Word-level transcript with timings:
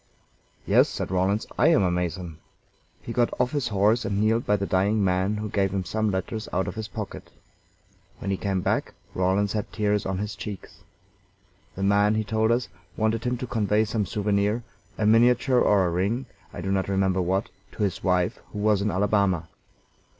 "Yes," 0.65 0.89
said 0.89 1.11
Rawlins, 1.11 1.45
"I 1.59 1.67
am 1.67 1.83
a 1.83 1.91
Mason." 1.91 2.39
He 3.03 3.13
got 3.13 3.29
off 3.39 3.51
his 3.51 3.67
horse 3.67 4.03
and 4.03 4.19
kneeled 4.19 4.47
by 4.47 4.55
the 4.55 4.65
dying 4.65 5.03
man, 5.05 5.37
who 5.37 5.47
gave 5.47 5.69
him 5.69 5.85
some 5.85 6.09
letters 6.09 6.49
out 6.51 6.67
of 6.67 6.73
his 6.73 6.87
pocket. 6.87 7.29
When 8.17 8.31
he 8.31 8.35
came 8.37 8.61
back 8.61 8.95
Rawlins 9.13 9.53
had 9.53 9.71
tears 9.71 10.07
on 10.07 10.17
his 10.17 10.35
cheeks. 10.35 10.79
The 11.75 11.83
man, 11.83 12.15
he 12.15 12.23
told 12.23 12.49
us, 12.51 12.67
wanted 12.97 13.25
him 13.25 13.37
to 13.37 13.45
convey 13.45 13.85
some 13.85 14.07
souvenir 14.07 14.63
a 14.97 15.05
miniature 15.05 15.59
or 15.61 15.85
a 15.85 15.89
ring, 15.91 16.25
I 16.51 16.61
do 16.61 16.71
not 16.71 16.89
remember 16.89 17.21
what 17.21 17.49
to 17.73 17.83
his 17.83 18.03
wife, 18.03 18.39
who 18.53 18.57
was 18.57 18.81
in 18.81 18.89
Alabama. 18.89 19.49